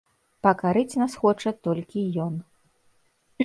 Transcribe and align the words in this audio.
Пакарыць 0.47 0.97
нас 1.03 1.11
хоча 1.25 1.53
толькі 1.67 2.07
ён. 2.27 2.33